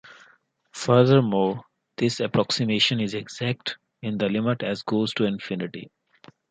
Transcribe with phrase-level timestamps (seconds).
[0.73, 1.63] Furthermore,
[1.97, 5.91] this approximation is exact in the limit as goes to infinity.